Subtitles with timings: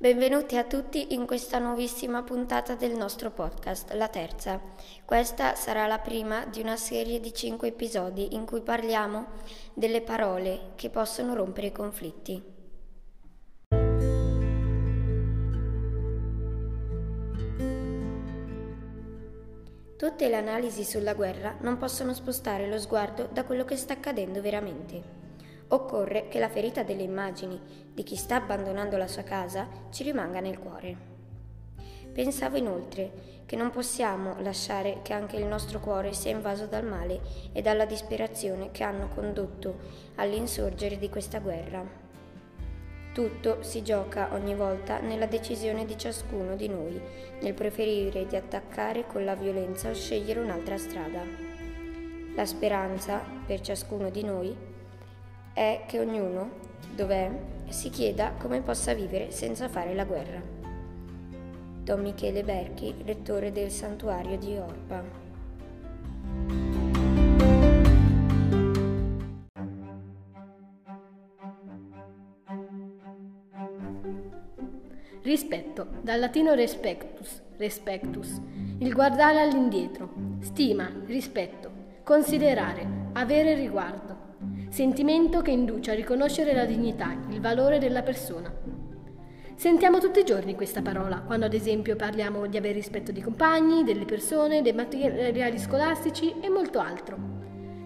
[0.00, 4.60] Benvenuti a tutti in questa nuovissima puntata del nostro podcast, la terza.
[5.04, 9.26] Questa sarà la prima di una serie di cinque episodi in cui parliamo
[9.74, 12.40] delle parole che possono rompere i conflitti.
[19.96, 24.40] Tutte le analisi sulla guerra non possono spostare lo sguardo da quello che sta accadendo
[24.40, 25.17] veramente.
[25.70, 27.60] Occorre che la ferita delle immagini
[27.92, 30.96] di chi sta abbandonando la sua casa ci rimanga nel cuore.
[32.12, 37.20] Pensavo inoltre che non possiamo lasciare che anche il nostro cuore sia invaso dal male
[37.52, 39.76] e dalla disperazione che hanno condotto
[40.16, 41.84] all'insorgere di questa guerra.
[43.12, 47.00] Tutto si gioca ogni volta nella decisione di ciascuno di noi,
[47.40, 51.22] nel preferire di attaccare con la violenza o scegliere un'altra strada.
[52.34, 54.67] La speranza, per ciascuno di noi,
[55.58, 56.50] è che ognuno,
[56.94, 57.28] dov'è,
[57.66, 60.40] si chieda come possa vivere senza fare la guerra.
[61.82, 65.02] Don Michele Berchi, rettore del santuario di Orpa.
[75.22, 78.40] Rispetto, dal latino respectus, respectus,
[78.78, 81.70] il guardare all'indietro, stima, rispetto,
[82.04, 84.27] considerare, avere riguardo,
[84.68, 88.52] sentimento che induce a riconoscere la dignità, il valore della persona.
[89.54, 93.82] Sentiamo tutti i giorni questa parola, quando ad esempio parliamo di avere rispetto dei compagni,
[93.82, 97.16] delle persone, dei materiali scolastici e molto altro.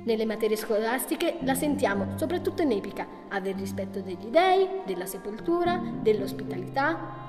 [0.04, 7.20] Nelle materie scolastiche la sentiamo soprattutto in epica, avere rispetto degli dei, della sepoltura, dell'ospitalità.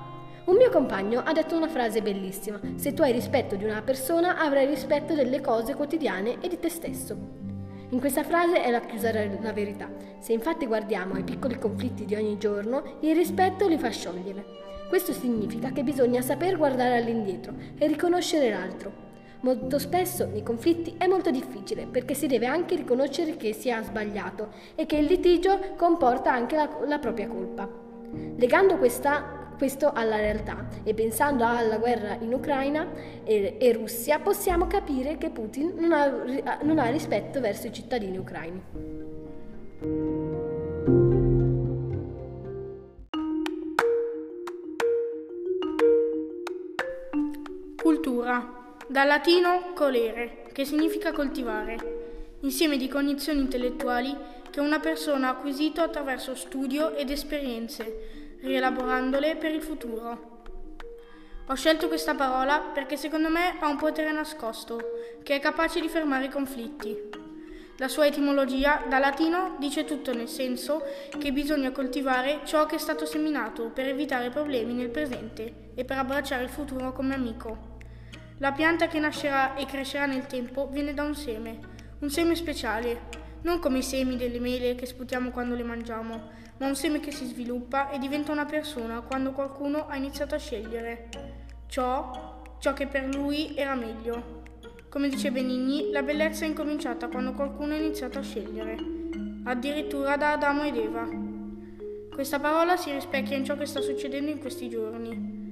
[0.46, 4.36] Un mio compagno ha detto una frase bellissima, se tu hai rispetto di una persona
[4.36, 7.43] avrai rispetto delle cose quotidiane e di te stesso.
[7.90, 9.88] In questa frase è la chiusa della verità.
[10.18, 14.44] Se infatti guardiamo ai piccoli conflitti di ogni giorno, il rispetto li fa sciogliere.
[14.88, 19.02] Questo significa che bisogna saper guardare all'indietro e riconoscere l'altro.
[19.40, 23.82] Molto spesso nei conflitti è molto difficile perché si deve anche riconoscere che si ha
[23.82, 27.68] sbagliato e che il litigio comporta anche la, la propria colpa.
[28.36, 32.88] Legando questa questo alla realtà e pensando alla guerra in Ucraina
[33.24, 38.18] e, e Russia possiamo capire che Putin non ha, non ha rispetto verso i cittadini
[38.18, 38.62] ucraini.
[47.80, 51.76] Cultura, dal latino colere, che significa coltivare,
[52.40, 54.16] insieme di cognizioni intellettuali
[54.50, 60.32] che una persona ha acquisito attraverso studio ed esperienze rielaborandole per il futuro.
[61.46, 64.80] Ho scelto questa parola perché secondo me ha un potere nascosto,
[65.22, 67.22] che è capace di fermare i conflitti.
[67.78, 70.82] La sua etimologia, da latino, dice tutto nel senso
[71.18, 75.98] che bisogna coltivare ciò che è stato seminato per evitare problemi nel presente e per
[75.98, 77.72] abbracciare il futuro come amico.
[78.38, 81.58] La pianta che nascerà e crescerà nel tempo viene da un seme,
[82.00, 86.66] un seme speciale, non come i semi delle mele che sputiamo quando le mangiamo, ma
[86.66, 91.08] un seme che si sviluppa e diventa una persona quando qualcuno ha iniziato a scegliere
[91.66, 94.42] ciò, ciò che per lui era meglio.
[94.88, 98.76] Come dice Benigni, la bellezza è incominciata quando qualcuno ha iniziato a scegliere,
[99.44, 101.06] addirittura da Adamo ed Eva.
[102.14, 105.43] Questa parola si rispecchia in ciò che sta succedendo in questi giorni.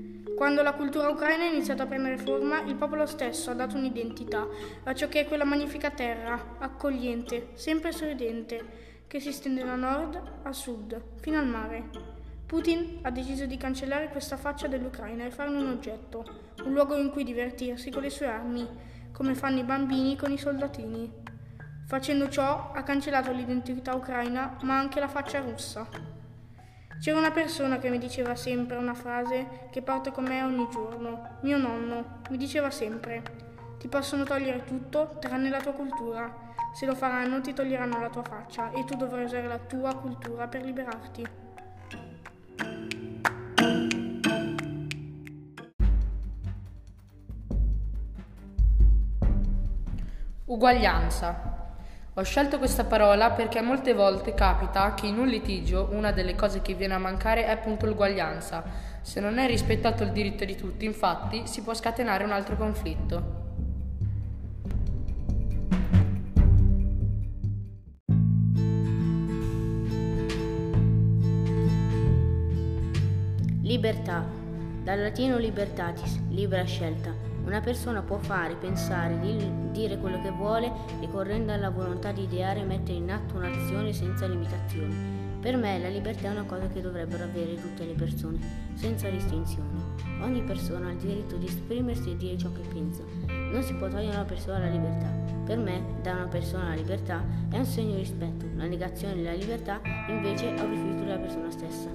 [0.42, 4.44] Quando la cultura ucraina è iniziata a prendere forma, il popolo stesso ha dato un'identità
[4.82, 10.20] a ciò che è quella magnifica terra, accogliente, sempre sorridente, che si stende da nord
[10.42, 11.88] a sud, fino al mare.
[12.44, 16.24] Putin ha deciso di cancellare questa faccia dell'Ucraina e farne un oggetto,
[16.64, 18.68] un luogo in cui divertirsi con le sue armi,
[19.12, 21.08] come fanno i bambini con i soldatini.
[21.86, 25.86] Facendo ciò ha cancellato l'identità ucraina, ma anche la faccia russa.
[27.02, 31.38] C'era una persona che mi diceva sempre una frase che porto con me ogni giorno.
[31.40, 33.24] Mio nonno mi diceva sempre:
[33.76, 36.32] Ti possono togliere tutto tranne la tua cultura.
[36.72, 40.46] Se lo faranno ti toglieranno la tua faccia e tu dovrai usare la tua cultura
[40.46, 41.26] per liberarti.
[50.44, 51.51] Uguaglianza.
[52.14, 56.60] Ho scelto questa parola perché molte volte capita che in un litigio una delle cose
[56.60, 58.62] che viene a mancare è appunto l'uguaglianza.
[59.00, 63.40] Se non è rispettato il diritto di tutti, infatti, si può scatenare un altro conflitto.
[73.62, 74.41] Libertà.
[74.82, 77.14] Dal latino libertatis, libera scelta.
[77.44, 79.16] Una persona può fare, pensare,
[79.70, 84.26] dire quello che vuole, ricorrendo alla volontà di ideare e mettere in atto un'azione senza
[84.26, 85.20] limitazioni.
[85.40, 88.40] Per me la libertà è una cosa che dovrebbero avere tutte le persone,
[88.74, 89.80] senza restrizioni.
[90.20, 93.04] Ogni persona ha il diritto di esprimersi e dire ciò che pensa.
[93.28, 95.06] Non si può togliere a una persona la libertà.
[95.44, 98.46] Per me, dare a una persona la libertà è un segno di rispetto.
[98.56, 101.90] La negazione della libertà invece è un rifiuto della persona stessa.